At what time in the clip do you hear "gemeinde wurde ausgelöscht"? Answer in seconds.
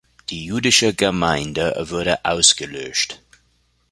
0.95-3.21